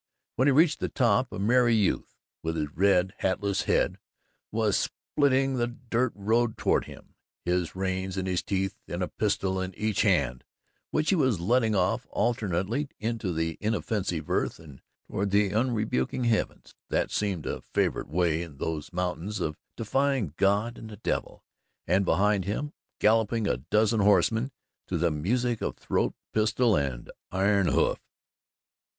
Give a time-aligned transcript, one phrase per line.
[0.35, 3.99] When he reached the top, a merry youth, with a red, hatless head
[4.51, 7.13] was splitting the dirt road toward him,
[7.45, 10.43] his reins in his teeth, and a pistol in each hand,
[10.89, 16.73] which he was letting off alternately into the inoffensive earth and toward the unrebuking heavens
[16.89, 21.43] that seemed a favourite way in those mountains of defying God and the devil
[21.85, 24.51] and behind him galloped a dozen horsemen
[24.87, 27.99] to the music of throat, pistol and iron hoof.